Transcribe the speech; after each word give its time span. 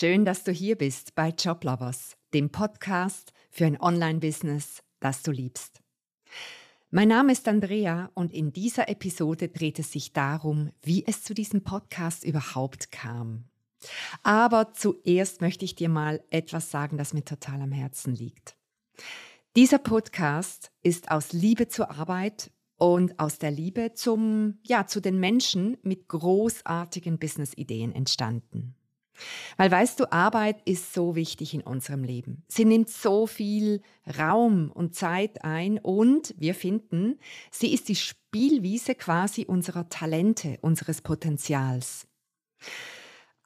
Schön, 0.00 0.24
dass 0.24 0.44
du 0.44 0.50
hier 0.50 0.76
bist 0.76 1.14
bei 1.14 1.28
Joblovers, 1.28 2.16
dem 2.32 2.48
Podcast 2.48 3.34
für 3.50 3.66
ein 3.66 3.78
Online-Business, 3.78 4.82
das 4.98 5.22
du 5.22 5.30
liebst. 5.30 5.82
Mein 6.90 7.08
Name 7.08 7.32
ist 7.32 7.46
Andrea 7.46 8.10
und 8.14 8.32
in 8.32 8.50
dieser 8.50 8.88
Episode 8.88 9.50
dreht 9.50 9.78
es 9.78 9.92
sich 9.92 10.14
darum, 10.14 10.70
wie 10.80 11.06
es 11.06 11.22
zu 11.22 11.34
diesem 11.34 11.64
Podcast 11.64 12.24
überhaupt 12.24 12.90
kam. 12.90 13.44
Aber 14.22 14.72
zuerst 14.72 15.42
möchte 15.42 15.66
ich 15.66 15.74
dir 15.74 15.90
mal 15.90 16.24
etwas 16.30 16.70
sagen, 16.70 16.96
das 16.96 17.12
mir 17.12 17.26
total 17.26 17.60
am 17.60 17.72
Herzen 17.72 18.14
liegt. 18.14 18.56
Dieser 19.54 19.80
Podcast 19.80 20.72
ist 20.82 21.10
aus 21.10 21.34
Liebe 21.34 21.68
zur 21.68 21.90
Arbeit 21.90 22.50
und 22.78 23.20
aus 23.20 23.36
der 23.36 23.50
Liebe 23.50 23.92
zum, 23.92 24.60
ja, 24.62 24.86
zu 24.86 25.00
den 25.00 25.20
Menschen 25.20 25.76
mit 25.82 26.08
großartigen 26.08 27.18
Business-Ideen 27.18 27.94
entstanden. 27.94 28.76
Weil 29.56 29.70
weißt 29.70 30.00
du, 30.00 30.12
Arbeit 30.12 30.62
ist 30.64 30.92
so 30.94 31.14
wichtig 31.14 31.54
in 31.54 31.62
unserem 31.62 32.04
Leben. 32.04 32.42
Sie 32.48 32.64
nimmt 32.64 32.88
so 32.88 33.26
viel 33.26 33.82
Raum 34.18 34.70
und 34.72 34.94
Zeit 34.94 35.44
ein 35.44 35.78
und 35.78 36.34
wir 36.38 36.54
finden, 36.54 37.18
sie 37.50 37.72
ist 37.72 37.88
die 37.88 37.96
Spielwiese 37.96 38.94
quasi 38.94 39.44
unserer 39.44 39.88
Talente, 39.88 40.58
unseres 40.60 41.02
Potenzials. 41.02 42.06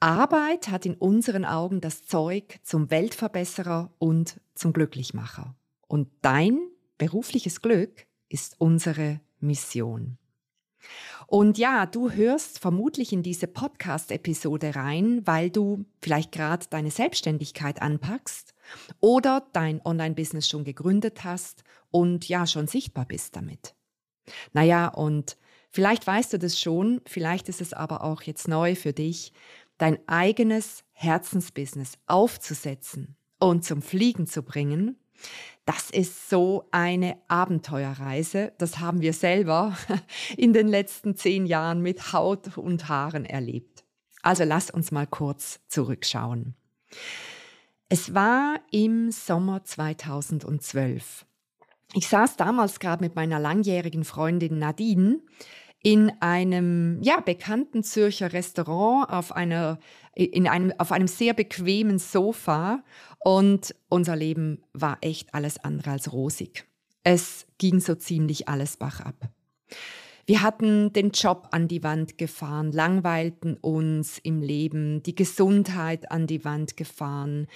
Arbeit 0.01 0.69
hat 0.69 0.85
in 0.85 0.95
unseren 0.95 1.45
Augen 1.45 1.81
das 1.81 2.05
Zeug 2.05 2.59
zum 2.63 2.91
Weltverbesserer 2.91 3.91
und 3.99 4.41
zum 4.55 4.73
Glücklichmacher. 4.73 5.55
Und 5.87 6.09
dein 6.21 6.61
berufliches 6.99 7.63
Glück 7.63 8.07
ist 8.29 8.57
unsere 8.59 9.21
Mission. 9.41 10.19
Und 11.27 11.59
ja, 11.59 11.87
du 11.87 12.11
hörst 12.11 12.59
vermutlich 12.59 13.13
in 13.13 13.23
diese 13.23 13.47
Podcast-Episode 13.47 14.75
rein, 14.75 15.23
weil 15.25 15.51
du 15.51 15.85
vielleicht 16.01 16.33
gerade 16.33 16.67
deine 16.69 16.91
Selbstständigkeit 16.91 17.81
anpackst 17.81 18.55
oder 19.01 19.47
dein 19.53 19.81
Online-Business 19.85 20.49
schon 20.49 20.65
gegründet 20.65 21.25
hast 21.25 21.65
und 21.91 22.29
ja, 22.29 22.47
schon 22.47 22.67
sichtbar 22.67 23.07
bist 23.07 23.37
damit. 23.37 23.75
Naja, 24.53 24.89
und 24.89 25.37
vielleicht 25.71 26.07
weißt 26.07 26.33
du 26.33 26.39
das 26.39 26.61
schon, 26.61 27.01
vielleicht 27.07 27.49
ist 27.49 27.61
es 27.61 27.73
aber 27.73 28.05
auch 28.05 28.23
jetzt 28.23 28.49
neu 28.49 28.75
für 28.75 28.93
dich, 28.93 29.33
dein 29.79 29.99
eigenes 30.09 30.85
Herzensbusiness 30.93 31.99
aufzusetzen 32.07 33.17
und 33.39 33.65
zum 33.65 33.83
Fliegen 33.83 34.27
zu 34.27 34.43
bringen, 34.43 34.97
das 35.65 35.91
ist 35.91 36.29
so 36.29 36.69
eine 36.73 37.17
Abenteuerreise. 37.29 38.53
Das 38.59 38.81
haben 38.81 39.01
wir 39.01 39.13
selber 39.13 39.77
in 40.37 40.53
den 40.53 40.69
letzten 40.69 41.17
zehn 41.17 41.47
Jahren 41.47 41.81
mit 41.81 42.13
Haut 42.13 42.59
und 42.59 42.89
Haaren 42.89 43.25
erlebt. 43.25 43.85
Also 44.23 44.45
lass 44.45 44.71
uns 44.71 44.91
mal 44.91 45.07
kurz 45.07 45.61
zurückschauen. 45.69 46.55
Es 47.89 48.15
war 48.15 48.61
im 48.71 49.11
Sommer 49.11 49.65
2012. 49.65 51.27
Ich 51.95 52.09
saß 52.09 52.37
damals 52.37 52.81
gerade 52.81 53.05
mit 53.05 53.15
meiner 53.15 53.39
langjährigen 53.39 54.05
Freundin 54.05 54.59
Nadine 54.59 55.21
in 55.85 56.11
einem 56.21 56.99
ja, 57.03 57.21
bekannten 57.21 57.85
Zürcher 57.85 58.33
Restaurant 58.33 59.11
auf, 59.11 59.33
einer, 59.33 59.79
in 60.15 60.49
einem, 60.49 60.73
auf 60.79 60.93
einem 60.93 61.07
sehr 61.07 61.35
bequemen 61.35 61.99
Sofa 61.99 62.83
und 63.19 63.75
unser 63.91 64.17
Leben 64.17 64.63
war 64.73 64.97
echt 65.03 65.35
alles 65.35 65.59
andere 65.63 65.91
als 65.91 66.11
rosig. 66.11 66.65
Es 67.03 67.47
ging 67.59 67.81
so 67.81 67.95
ziemlich 67.95 68.49
alles 68.49 68.79
bach 68.79 69.01
ab. 69.01 69.29
Wir 70.27 70.41
hatten 70.41 70.93
den 70.93 71.11
Job 71.11 71.49
an 71.51 71.69
die 71.69 71.83
Wand 71.83 72.17
gefahren, 72.17 72.73
langweilten 72.73 73.59
uns 73.59 74.19
im 74.19 74.41
Leben, 74.41 75.03
die 75.03 75.15
Gesundheit 75.15 76.11
an 76.11 76.27
die 76.27 76.45
Wand 76.47 76.79
gefahren, 76.79 77.47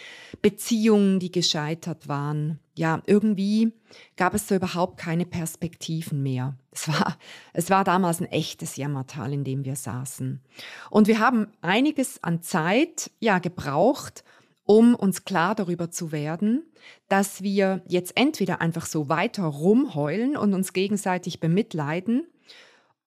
Beziehungen, 0.43 1.19
die 1.19 1.33
gescheitert 1.33 2.09
waren. 2.09 2.59
Ja, 2.75 3.01
irgendwie 3.07 3.73
gab 4.17 4.35
es 4.35 4.49
so 4.49 4.55
überhaupt 4.55 4.99
keine 4.99 5.25
Perspektiven 5.25 6.23
mehr. 6.23 6.57
Es 6.71 6.89
war, 6.89 7.17
es 7.55 7.71
war 7.71 7.85
damals 7.85 8.21
ein 8.21 8.27
echtes 8.27 8.77
Jammertal, 8.77 9.33
in 9.33 9.45
dem 9.45 9.65
wir 9.65 9.75
saßen. 9.75 10.41
Und 10.91 11.09
wir 11.09 11.21
haben 11.21 11.49
einiges 11.63 12.23
an 12.23 12.43
Zeit, 12.43 13.11
ja, 13.19 13.39
gebraucht, 13.39 14.25
um 14.65 14.95
uns 14.95 15.25
klar 15.25 15.55
darüber 15.55 15.91
zu 15.91 16.13
werden, 16.13 16.63
dass 17.09 17.43
wir 17.43 17.83
jetzt 17.89 18.15
entweder 18.17 18.61
einfach 18.61 18.85
so 18.85 19.09
weiter 19.09 19.45
rumheulen 19.45 20.37
und 20.37 20.53
uns 20.53 20.75
gegenseitig 20.75 21.41
bemitleiden 21.41 22.27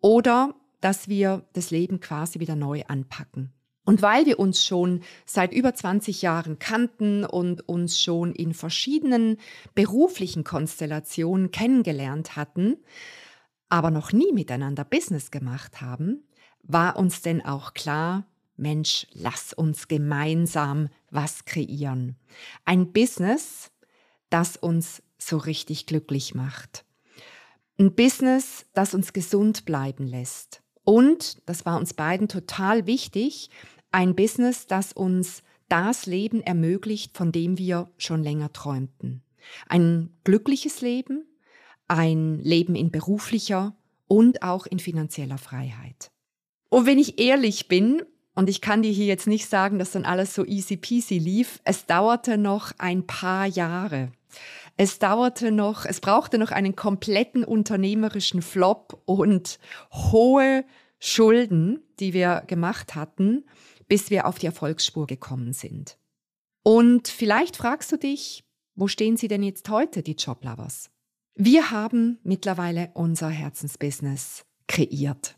oder 0.02 0.56
dass 0.82 1.08
wir 1.08 1.46
das 1.54 1.72
Leben 1.72 2.00
quasi 2.00 2.40
wieder 2.40 2.56
neu 2.56 2.84
anpacken. 2.88 3.54
Und 3.84 4.02
weil 4.02 4.26
wir 4.26 4.40
uns 4.40 4.64
schon 4.64 5.02
seit 5.26 5.54
über 5.54 5.74
20 5.74 6.22
Jahren 6.22 6.60
kannten 6.60 7.26
und 7.26 7.68
uns 7.68 8.00
schon 8.00 8.32
in 8.34 8.54
verschiedenen 8.54 9.38
beruflichen 9.74 10.44
Konstellationen 10.44 11.52
kennengelernt 11.52 12.36
hatten, 12.36 12.78
aber 13.70 13.90
noch 13.90 14.12
nie 14.12 14.32
miteinander 14.34 14.84
Business 14.84 15.32
gemacht 15.32 15.82
haben, 15.82 16.24
war 16.62 16.98
uns 16.98 17.22
denn 17.22 17.44
auch 17.44 17.74
klar, 17.74 18.28
Mensch, 18.56 19.08
lass 19.14 19.54
uns 19.54 19.88
gemeinsam 19.88 20.90
was 21.10 21.46
kreieren. 21.46 22.16
Ein 22.66 22.92
Business, 22.92 23.72
das 24.30 24.58
uns 24.58 25.02
so 25.18 25.38
richtig 25.38 25.88
glücklich 25.88 26.36
macht. 26.36 26.86
Ein 27.82 27.96
Business, 27.96 28.68
das 28.76 28.94
uns 28.94 29.12
gesund 29.12 29.66
bleiben 29.66 30.06
lässt. 30.06 30.62
Und, 30.84 31.42
das 31.50 31.66
war 31.66 31.80
uns 31.80 31.96
beiden 31.96 32.28
total 32.28 32.86
wichtig, 32.86 33.50
ein 33.92 34.14
Business, 34.14 34.68
das 34.68 34.94
uns 34.94 35.42
das 35.68 36.06
Leben 36.06 36.42
ermöglicht, 36.42 37.18
von 37.18 37.32
dem 37.32 37.58
wir 37.58 37.90
schon 37.98 38.22
länger 38.22 38.54
träumten. 38.54 39.24
Ein 39.68 40.12
glückliches 40.24 40.82
Leben, 40.82 41.26
ein 41.88 42.38
Leben 42.44 42.76
in 42.76 42.92
beruflicher 42.92 43.76
und 44.08 44.44
auch 44.44 44.68
in 44.68 44.78
finanzieller 44.78 45.40
Freiheit. 45.40 46.12
Und 46.70 46.86
wenn 46.86 47.00
ich 47.00 47.18
ehrlich 47.18 47.68
bin, 47.68 48.04
und 48.36 48.48
ich 48.48 48.62
kann 48.62 48.84
dir 48.84 48.92
hier 48.92 49.08
jetzt 49.08 49.26
nicht 49.26 49.48
sagen, 49.48 49.80
dass 49.80 49.94
dann 49.94 50.06
alles 50.06 50.36
so 50.36 50.46
easy 50.46 50.78
peasy 50.78 51.18
lief, 51.18 51.60
es 51.64 51.88
dauerte 51.88 52.38
noch 52.38 52.74
ein 52.78 53.08
paar 53.08 53.48
Jahre. 53.48 54.12
Es 54.84 54.98
dauerte 54.98 55.52
noch, 55.52 55.86
es 55.86 56.00
brauchte 56.02 56.40
noch 56.40 56.50
einen 56.50 56.76
kompletten 56.76 57.44
unternehmerischen 57.44 58.42
Flop 58.42 59.00
und 59.06 59.60
hohe 59.92 60.66
Schulden, 60.98 61.84
die 62.00 62.14
wir 62.14 62.42
gemacht 62.48 62.96
hatten, 62.96 63.46
bis 63.88 64.10
wir 64.10 64.26
auf 64.26 64.40
die 64.40 64.48
Erfolgsspur 64.48 65.06
gekommen 65.06 65.54
sind. 65.54 66.00
Und 66.64 67.10
vielleicht 67.10 67.58
fragst 67.58 67.92
du 67.92 67.98
dich, 67.98 68.44
wo 68.74 68.88
stehen 68.88 69.18
sie 69.18 69.28
denn 69.28 69.44
jetzt 69.44 69.70
heute, 69.70 70.02
die 70.02 70.16
Joblovers? 70.16 70.90
Wir 71.36 71.70
haben 71.70 72.18
mittlerweile 72.24 72.90
unser 72.96 73.30
Herzensbusiness 73.30 74.46
kreiert. 74.66 75.38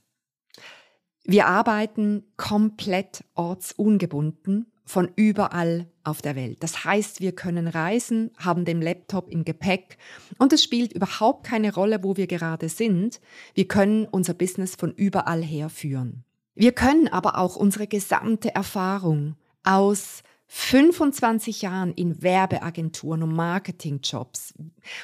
Wir 1.26 1.48
arbeiten 1.48 2.24
komplett 2.38 3.26
ortsungebunden 3.34 4.72
von 4.86 5.12
überall 5.18 5.92
auf 6.04 6.22
der 6.22 6.36
Welt. 6.36 6.62
Das 6.62 6.84
heißt, 6.84 7.22
wir 7.22 7.34
können 7.34 7.68
reisen, 7.68 8.32
haben 8.38 8.66
den 8.66 8.82
Laptop 8.82 9.30
im 9.30 9.46
Gepäck 9.46 9.98
und 10.38 10.54
es 10.54 10.64
spielt 10.64 10.94
überhaupt 10.94 11.46
keine 11.46 11.74
Rolle, 11.74 12.04
wo 12.04 12.18
wir 12.18 12.28
gerade 12.28 12.70
sind. 12.70 13.22
Wir 13.54 13.68
können 13.68 14.06
unser 14.06 14.34
Business 14.34 14.76
von 14.76 14.92
überall 14.92 15.42
her 15.44 15.70
führen. 15.70 16.24
Wir 16.56 16.72
können 16.72 17.08
aber 17.08 17.38
auch 17.38 17.56
unsere 17.56 17.88
gesamte 17.88 18.54
Erfahrung 18.54 19.36
aus 19.64 20.24
25 20.56 21.64
Jahren 21.64 21.94
in 21.96 22.22
Werbeagenturen 22.22 23.24
und 23.24 23.34
Marketingjobs, 23.34 24.54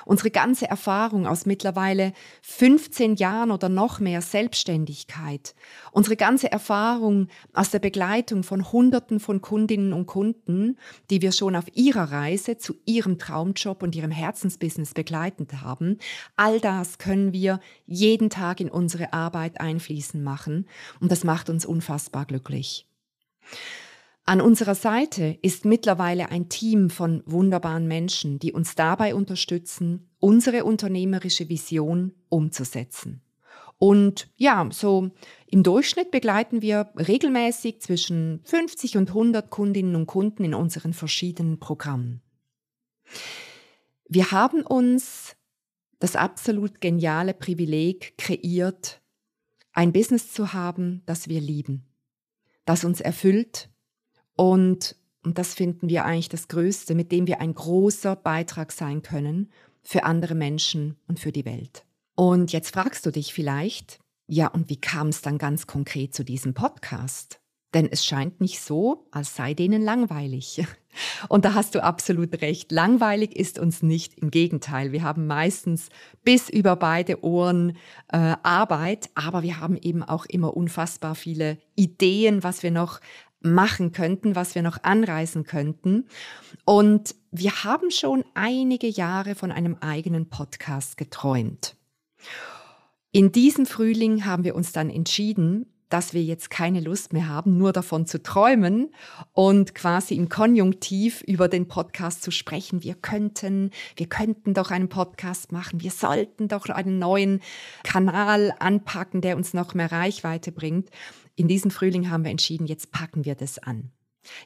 unsere 0.06 0.30
ganze 0.30 0.70
Erfahrung 0.70 1.26
aus 1.26 1.48
mittlerweile 1.48 2.14
15 2.44 3.16
Jahren 3.16 3.50
oder 3.50 3.68
noch 3.68 4.00
mehr 4.00 4.22
Selbstständigkeit, 4.22 5.56
unsere 5.92 6.18
ganze 6.18 6.52
Erfahrung 6.52 7.30
aus 7.52 7.72
der 7.72 7.80
Begleitung 7.80 8.44
von 8.44 8.72
Hunderten 8.72 9.20
von 9.20 9.42
Kundinnen 9.42 9.92
und 9.92 10.06
Kunden, 10.06 10.78
die 11.10 11.24
wir 11.24 11.32
schon 11.32 11.56
auf 11.56 11.66
ihrer 11.74 12.12
Reise 12.12 12.60
zu 12.60 12.76
ihrem 12.86 13.18
Traumjob 13.18 13.82
und 13.82 13.96
ihrem 13.96 14.12
Herzensbusiness 14.12 14.94
begleitet 14.94 15.64
haben, 15.64 15.98
all 16.36 16.60
das 16.60 17.00
können 17.00 17.34
wir 17.34 17.60
jeden 17.88 18.30
Tag 18.30 18.60
in 18.60 18.70
unsere 18.70 19.14
Arbeit 19.14 19.60
einfließen 19.60 20.22
machen 20.22 20.68
und 21.00 21.12
das 21.12 21.24
macht 21.24 21.50
uns 21.50 21.66
unfassbar 21.66 22.26
glücklich. 22.26 22.86
An 24.30 24.42
unserer 24.42 24.76
Seite 24.76 25.40
ist 25.42 25.66
mittlerweile 25.66 26.30
ein 26.30 26.50
Team 26.50 26.92
von 26.92 27.24
wunderbaren 27.26 27.88
Menschen, 27.88 28.38
die 28.38 28.54
uns 28.54 28.76
dabei 28.76 29.16
unterstützen, 29.16 30.08
unsere 30.20 30.66
unternehmerische 30.66 31.50
Vision 31.50 32.14
umzusetzen. 32.30 33.24
Und 33.80 34.30
ja, 34.36 34.70
so 34.72 35.10
im 35.48 35.64
Durchschnitt 35.64 36.12
begleiten 36.12 36.62
wir 36.62 36.92
regelmäßig 36.96 37.82
zwischen 37.82 38.42
50 38.44 38.98
und 38.98 39.08
100 39.08 39.50
Kundinnen 39.50 39.96
und 39.96 40.06
Kunden 40.06 40.44
in 40.44 40.54
unseren 40.54 40.94
verschiedenen 40.94 41.60
Programmen. 41.60 42.22
Wir 44.08 44.30
haben 44.30 44.62
uns 44.62 45.38
das 45.98 46.16
absolut 46.16 46.82
geniale 46.82 47.34
Privileg 47.34 48.16
kreiert, 48.20 49.02
ein 49.74 49.92
Business 49.92 50.32
zu 50.32 50.54
haben, 50.54 51.02
das 51.08 51.30
wir 51.30 51.42
lieben, 51.42 51.88
das 52.66 52.84
uns 52.84 53.02
erfüllt 53.02 53.72
und 54.40 54.96
Und 55.22 55.38
das 55.38 55.54
finden 55.54 55.90
wir 55.90 56.06
eigentlich 56.06 56.30
das 56.30 56.48
Größte, 56.48 56.96
mit 56.96 57.12
dem 57.12 57.28
wir 57.28 57.42
ein 57.42 57.54
großer 57.54 58.16
Beitrag 58.16 58.72
sein 58.72 59.02
können 59.02 59.52
für 59.84 60.06
andere 60.06 60.34
Menschen 60.34 60.96
und 61.10 61.20
für 61.20 61.34
die 61.34 61.44
Welt. 61.44 61.84
Und 62.16 62.54
jetzt 62.54 62.74
fragst 62.74 63.06
du 63.06 63.12
dich 63.12 63.34
vielleicht, 63.34 64.00
ja, 64.28 64.48
und 64.48 64.70
wie 64.70 64.80
kam 64.80 65.10
es 65.10 65.22
dann 65.22 65.38
ganz 65.38 65.68
konkret 65.68 66.14
zu 66.14 66.24
diesem 66.24 66.54
Podcast? 66.54 67.42
Denn 67.74 67.88
es 67.92 68.04
scheint 68.06 68.40
nicht 68.42 68.62
so, 68.62 69.08
als 69.12 69.36
sei 69.36 69.54
denen 69.54 69.84
langweilig. 69.84 70.66
Und 71.30 71.46
da 71.46 71.54
hast 71.54 71.76
du 71.76 71.84
absolut 71.84 72.42
recht. 72.42 72.72
Langweilig 72.72 73.36
ist 73.36 73.60
uns 73.60 73.84
nicht. 73.84 74.18
Im 74.18 74.32
Gegenteil, 74.32 74.92
wir 74.92 75.04
haben 75.04 75.28
meistens 75.28 75.90
bis 76.24 76.50
über 76.50 76.76
beide 76.76 77.24
Ohren 77.24 77.78
äh, 78.12 78.36
Arbeit, 78.42 79.12
aber 79.14 79.44
wir 79.44 79.60
haben 79.60 79.78
eben 79.78 80.02
auch 80.02 80.26
immer 80.26 80.58
unfassbar 80.58 81.14
viele 81.14 81.60
Ideen, 81.76 82.42
was 82.44 82.64
wir 82.64 82.72
noch 82.72 83.02
machen 83.42 83.92
könnten, 83.92 84.36
was 84.36 84.56
wir 84.56 84.62
noch 84.62 84.84
anreißen 84.84 85.44
könnten. 85.46 86.08
Und 86.66 87.16
wir 87.32 87.64
haben 87.64 87.92
schon 87.92 88.24
einige 88.34 88.88
Jahre 88.88 89.36
von 89.36 89.52
einem 89.52 89.78
eigenen 89.80 90.30
Podcast 90.30 90.98
geträumt. 90.98 91.76
In 93.12 93.32
diesem 93.32 93.66
Frühling 93.66 94.26
haben 94.26 94.44
wir 94.44 94.56
uns 94.56 94.72
dann 94.72 94.90
entschieden, 94.90 95.66
dass 95.90 96.14
wir 96.14 96.24
jetzt 96.24 96.50
keine 96.50 96.80
Lust 96.80 97.14
mehr 97.14 97.28
haben, 97.28 97.58
nur 97.58 97.74
davon 97.74 98.06
zu 98.06 98.22
träumen 98.22 98.94
und 99.34 99.76
quasi 99.76 100.16
im 100.16 100.30
Konjunktiv 100.30 101.22
über 101.22 101.48
den 101.48 101.68
Podcast 101.68 102.22
zu 102.22 102.32
sprechen. 102.32 102.84
Wir 102.84 102.96
könnten, 102.96 103.72
wir 103.96 104.08
könnten 104.08 104.54
doch 104.54 104.72
einen 104.72 104.90
Podcast 104.90 105.52
machen. 105.52 105.82
Wir 105.82 105.92
sollten 105.92 106.48
doch 106.48 106.68
einen 106.70 107.00
neuen 107.00 107.42
Kanal 107.84 108.54
anpacken, 108.60 109.22
der 109.22 109.36
uns 109.36 109.54
noch 109.54 109.74
mehr 109.74 109.92
Reichweite 109.92 110.52
bringt. 110.52 110.90
In 111.36 111.48
diesem 111.48 111.72
Frühling 111.72 112.10
haben 112.10 112.24
wir 112.24 112.32
entschieden, 112.32 112.68
jetzt 112.68 112.92
packen 112.92 113.26
wir 113.26 113.36
das 113.36 113.60
an. 113.60 113.92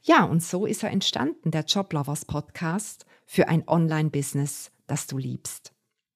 Ja, 0.03 0.23
und 0.23 0.41
so 0.41 0.65
ist 0.65 0.83
er 0.83 0.91
entstanden, 0.91 1.51
der 1.51 1.65
Joblovers 1.65 2.25
Podcast 2.25 3.05
für 3.25 3.47
ein 3.49 3.67
Online-Business, 3.67 4.71
das 4.87 5.07
du 5.07 5.17
liebst. 5.17 5.73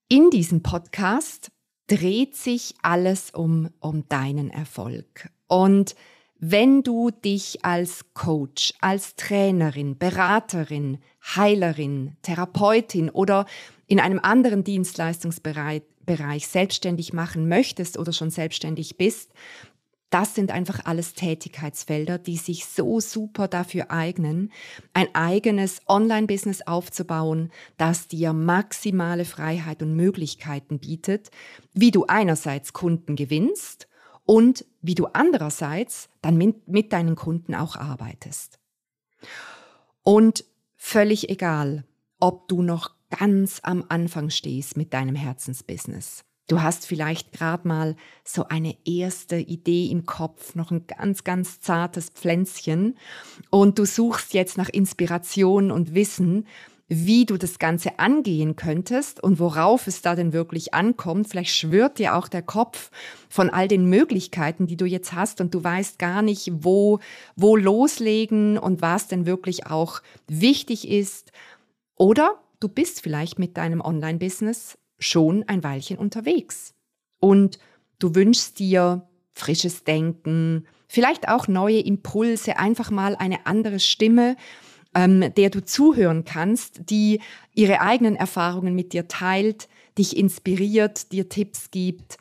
In 0.07 0.29
diesem 0.29 0.63
Podcast 0.63 1.51
dreht 1.87 2.35
sich 2.35 2.75
alles 2.81 3.31
um, 3.31 3.69
um 3.79 4.07
deinen 4.09 4.49
Erfolg. 4.49 5.29
Und 5.47 5.95
wenn 6.39 6.83
du 6.83 7.09
dich 7.09 7.65
als 7.65 8.13
Coach, 8.13 8.73
als 8.79 9.15
Trainerin, 9.15 9.97
Beraterin, 9.97 10.99
Heilerin, 11.35 12.15
Therapeutin 12.21 13.09
oder 13.09 13.45
in 13.87 13.99
einem 13.99 14.19
anderen 14.19 14.63
Dienstleistungsbereich 14.63 15.81
Bereich 16.07 16.47
selbstständig 16.47 17.13
machen 17.13 17.47
möchtest 17.49 17.99
oder 17.99 18.13
schon 18.13 18.31
selbstständig 18.31 18.97
bist, 18.97 19.33
das 20.09 20.35
sind 20.35 20.51
einfach 20.51 20.85
alles 20.85 21.13
Tätigkeitsfelder, 21.13 22.17
die 22.17 22.37
sich 22.37 22.65
so 22.65 22.99
super 22.99 23.47
dafür 23.47 23.91
eignen, 23.91 24.51
ein 24.93 25.13
eigenes 25.13 25.81
Online-Business 25.87 26.61
aufzubauen, 26.61 27.51
das 27.77 28.07
dir 28.07 28.31
maximale 28.31 29.25
Freiheit 29.25 29.81
und 29.81 29.95
Möglichkeiten 29.95 30.79
bietet, 30.79 31.29
wie 31.73 31.91
du 31.91 32.05
einerseits 32.05 32.71
Kunden 32.71 33.15
gewinnst 33.15 33.87
und 34.25 34.65
wie 34.81 34.95
du 34.95 35.07
andererseits 35.07 36.09
dann 36.21 36.37
mit, 36.37 36.67
mit 36.67 36.93
deinen 36.93 37.15
Kunden 37.15 37.53
auch 37.53 37.75
arbeitest. 37.75 38.59
Und 40.03 40.45
völlig 40.77 41.29
egal, 41.29 41.83
ob 42.19 42.47
du 42.47 42.61
noch 42.61 42.95
ganz 43.09 43.59
am 43.63 43.85
Anfang 43.89 44.29
stehst 44.29 44.77
mit 44.77 44.93
deinem 44.93 45.15
Herzensbusiness 45.15 46.23
Du 46.47 46.61
hast 46.61 46.87
vielleicht 46.87 47.33
gerade 47.33 47.67
mal 47.67 47.95
so 48.23 48.47
eine 48.47 48.77
erste 48.85 49.35
Idee 49.35 49.87
im 49.87 50.05
Kopf, 50.05 50.55
noch 50.55 50.71
ein 50.71 50.87
ganz, 50.87 51.25
ganz 51.25 51.59
zartes 51.59 52.09
Pflänzchen 52.09 52.97
und 53.49 53.77
du 53.77 53.85
suchst 53.85 54.33
jetzt 54.33 54.57
nach 54.57 54.69
Inspiration 54.69 55.71
und 55.71 55.93
Wissen, 55.93 56.47
wie 56.87 57.25
du 57.25 57.35
das 57.35 57.59
Ganze 57.59 57.99
angehen 57.99 58.55
könntest 58.55 59.21
und 59.21 59.39
worauf 59.39 59.87
es 59.87 60.01
da 60.01 60.15
denn 60.15 60.31
wirklich 60.31 60.73
ankommt. 60.73 61.27
Vielleicht 61.27 61.53
schwört 61.53 61.99
dir 61.99 62.15
auch 62.15 62.29
der 62.29 62.43
Kopf 62.43 62.91
von 63.27 63.49
all 63.49 63.67
den 63.67 63.89
Möglichkeiten, 63.89 64.67
die 64.67 64.77
du 64.77 64.85
jetzt 64.85 65.11
hast 65.11 65.41
und 65.41 65.53
du 65.53 65.61
weißt 65.61 65.99
gar 65.99 66.21
nicht, 66.21 66.49
wo, 66.53 66.99
wo 67.35 67.57
loslegen 67.57 68.57
und 68.57 68.81
was 68.81 69.07
denn 69.07 69.25
wirklich 69.25 69.67
auch 69.67 70.01
wichtig 70.27 70.87
ist. 70.87 71.33
Oder 71.97 72.35
du 72.61 72.69
bist 72.69 73.01
vielleicht 73.01 73.37
mit 73.37 73.57
deinem 73.57 73.81
Online-Business 73.81 74.77
schon 74.99 75.43
ein 75.47 75.63
Weilchen 75.63 75.97
unterwegs. 75.97 76.73
Und 77.19 77.59
du 77.99 78.15
wünschst 78.15 78.59
dir 78.59 79.07
frisches 79.33 79.83
Denken, 79.83 80.65
vielleicht 80.87 81.27
auch 81.27 81.47
neue 81.47 81.79
Impulse, 81.79 82.57
einfach 82.57 82.91
mal 82.91 83.15
eine 83.15 83.45
andere 83.45 83.79
Stimme, 83.79 84.35
ähm, 84.95 85.33
der 85.35 85.49
du 85.49 85.63
zuhören 85.63 86.25
kannst, 86.25 86.89
die 86.89 87.21
ihre 87.53 87.81
eigenen 87.81 88.15
Erfahrungen 88.15 88.73
mit 88.73 88.93
dir 88.93 89.07
teilt, 89.07 89.67
dich 89.97 90.17
inspiriert, 90.17 91.11
dir 91.11 91.29
Tipps 91.29 91.71
gibt, 91.71 92.17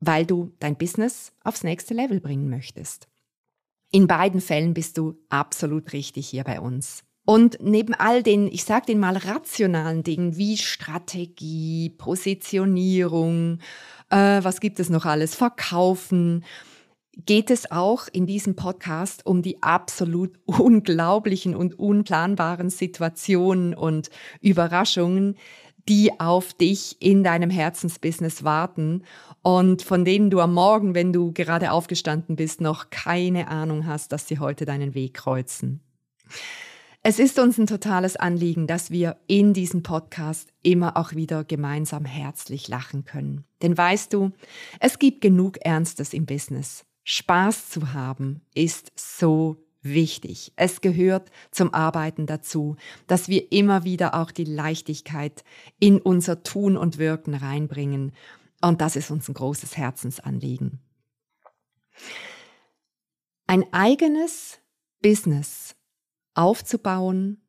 weil 0.00 0.26
du 0.26 0.52
dein 0.58 0.76
Business 0.76 1.32
aufs 1.42 1.64
nächste 1.64 1.94
Level 1.94 2.20
bringen 2.20 2.48
möchtest. 2.48 3.08
In 3.92 4.06
beiden 4.06 4.40
Fällen 4.40 4.74
bist 4.74 4.98
du 4.98 5.16
absolut 5.28 5.92
richtig 5.92 6.28
hier 6.28 6.44
bei 6.44 6.60
uns. 6.60 7.05
Und 7.26 7.58
neben 7.60 7.92
all 7.92 8.22
den, 8.22 8.46
ich 8.46 8.64
sage 8.64 8.86
den 8.86 9.00
mal 9.00 9.16
rationalen 9.16 10.04
Dingen 10.04 10.36
wie 10.36 10.56
Strategie, 10.56 11.90
Positionierung, 11.90 13.58
äh, 14.10 14.38
was 14.42 14.60
gibt 14.60 14.78
es 14.78 14.90
noch 14.90 15.04
alles, 15.04 15.34
Verkaufen, 15.34 16.44
geht 17.24 17.50
es 17.50 17.72
auch 17.72 18.06
in 18.12 18.26
diesem 18.26 18.54
Podcast 18.54 19.26
um 19.26 19.42
die 19.42 19.60
absolut 19.60 20.38
unglaublichen 20.46 21.56
und 21.56 21.76
unplanbaren 21.76 22.70
Situationen 22.70 23.74
und 23.74 24.08
Überraschungen, 24.40 25.36
die 25.88 26.20
auf 26.20 26.54
dich 26.54 26.96
in 27.00 27.24
deinem 27.24 27.50
Herzensbusiness 27.50 28.44
warten 28.44 29.02
und 29.42 29.82
von 29.82 30.04
denen 30.04 30.30
du 30.30 30.40
am 30.40 30.54
Morgen, 30.54 30.94
wenn 30.94 31.12
du 31.12 31.32
gerade 31.32 31.72
aufgestanden 31.72 32.36
bist, 32.36 32.60
noch 32.60 32.90
keine 32.90 33.48
Ahnung 33.48 33.84
hast, 33.84 34.12
dass 34.12 34.28
sie 34.28 34.38
heute 34.38 34.64
deinen 34.64 34.94
Weg 34.94 35.14
kreuzen. 35.14 35.80
Es 37.02 37.18
ist 37.18 37.38
uns 37.38 37.58
ein 37.58 37.66
totales 37.66 38.16
Anliegen, 38.16 38.66
dass 38.66 38.90
wir 38.90 39.16
in 39.26 39.52
diesem 39.52 39.82
Podcast 39.82 40.52
immer 40.62 40.96
auch 40.96 41.12
wieder 41.12 41.44
gemeinsam 41.44 42.04
herzlich 42.04 42.68
lachen 42.68 43.04
können. 43.04 43.44
Denn 43.62 43.76
weißt 43.76 44.12
du, 44.12 44.32
es 44.80 44.98
gibt 44.98 45.20
genug 45.20 45.58
Ernstes 45.64 46.12
im 46.12 46.26
Business. 46.26 46.84
Spaß 47.04 47.70
zu 47.70 47.92
haben 47.92 48.40
ist 48.54 48.90
so 48.96 49.64
wichtig. 49.82 50.52
Es 50.56 50.80
gehört 50.80 51.30
zum 51.52 51.72
Arbeiten 51.72 52.26
dazu, 52.26 52.76
dass 53.06 53.28
wir 53.28 53.52
immer 53.52 53.84
wieder 53.84 54.14
auch 54.14 54.32
die 54.32 54.44
Leichtigkeit 54.44 55.44
in 55.78 56.00
unser 56.00 56.42
Tun 56.42 56.76
und 56.76 56.98
Wirken 56.98 57.34
reinbringen. 57.34 58.12
Und 58.60 58.80
das 58.80 58.96
ist 58.96 59.12
uns 59.12 59.28
ein 59.28 59.34
großes 59.34 59.76
Herzensanliegen. 59.76 60.80
Ein 63.46 63.72
eigenes 63.72 64.58
Business 65.02 65.75
aufzubauen, 66.36 67.40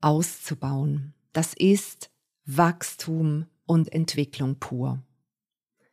auszubauen. 0.00 1.14
Das 1.32 1.54
ist 1.54 2.10
Wachstum 2.44 3.46
und 3.66 3.92
Entwicklung 3.92 4.58
pur. 4.58 5.02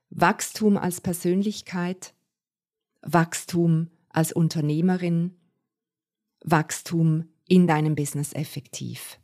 Wachstum 0.09 0.77
als 0.77 0.99
Persönlichkeit, 0.99 2.13
Wachstum 3.01 3.89
als 4.09 4.33
Unternehmerin, 4.33 5.37
Wachstum 6.43 7.29
in 7.47 7.67
deinem 7.67 7.95
Business 7.95 8.33
effektiv. 8.33 9.19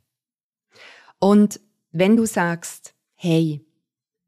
Und 1.18 1.60
wenn 1.90 2.16
du 2.16 2.24
sagst, 2.24 2.94
hey, 3.14 3.66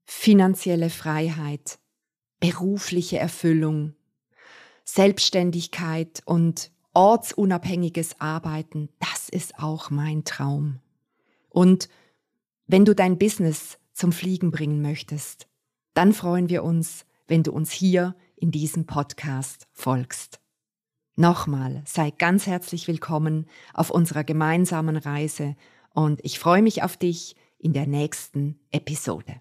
finanzielle 0.04 0.90
Freiheit, 0.90 1.78
berufliche 2.40 3.18
Erfüllung, 3.18 3.94
Selbstständigkeit 4.85 6.23
und 6.25 6.73
ortsunabhängiges 6.94 8.20
Arbeiten, 8.20 8.88
das 8.99 9.28
ist 9.28 9.59
auch 9.59 9.90
mein 9.90 10.25
Traum. 10.25 10.80
Und 11.49 11.88
wenn 12.66 12.85
du 12.85 12.94
dein 12.94 13.18
Business 13.18 13.78
zum 13.92 14.12
Fliegen 14.12 14.50
bringen 14.50 14.82
möchtest, 14.82 15.49
dann 15.94 16.12
freuen 16.12 16.49
wir 16.49 16.64
uns, 16.64 17.04
wenn 17.26 17.42
du 17.42 17.52
uns 17.52 17.70
hier 17.70 18.14
in 18.37 18.50
diesem 18.50 18.87
Podcast 18.87 19.66
folgst. 19.73 20.40
Nochmal, 21.16 21.82
sei 21.85 22.11
ganz 22.11 22.47
herzlich 22.47 22.88
willkommen 22.88 23.47
auf 23.75 23.90
unserer 23.90 24.25
gemeinsamen 24.25 24.97
Reise 24.97 25.56
und 25.92 26.20
ich 26.25 26.38
freue 26.38 26.62
mich 26.62 26.82
auf 26.82 26.97
dich 26.97 27.37
in 27.59 27.73
der 27.73 27.87
nächsten 27.87 28.59
Episode. 28.70 29.40